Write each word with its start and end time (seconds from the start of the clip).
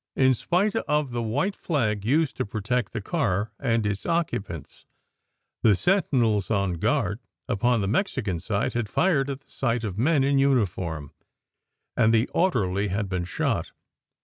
In 0.15 0.33
spite 0.33 0.75
of 0.75 1.11
the 1.11 1.21
white 1.21 1.55
flag 1.55 2.03
used 2.05 2.35
to 2.37 2.43
protect 2.47 2.91
the 2.91 3.01
car 3.03 3.51
and 3.59 3.85
its 3.85 4.03
occupants, 4.07 4.87
the 5.61 5.75
sentinels 5.75 6.49
on 6.49 6.79
guard 6.79 7.19
upon 7.47 7.81
the 7.81 7.87
Mexican 7.87 8.39
side 8.39 8.73
had 8.73 8.89
fired 8.89 9.29
at 9.29 9.41
the 9.41 9.51
sight 9.51 9.83
of 9.83 9.99
men 9.99 10.23
in 10.23 10.39
uniform, 10.39 11.11
and 11.95 12.11
the 12.11 12.27
orderly 12.29 12.87
had 12.87 13.09
been 13.09 13.25
shot. 13.25 13.73